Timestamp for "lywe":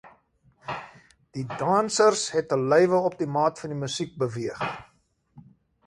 2.73-3.03